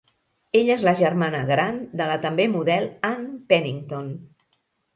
Ella 0.59 0.71
és 0.75 0.85
la 0.87 0.93
germana 1.01 1.41
gran 1.51 1.77
de 2.01 2.09
la 2.13 2.17
també 2.25 2.49
model 2.55 2.89
Ann 3.13 3.31
Pennington. 3.53 4.13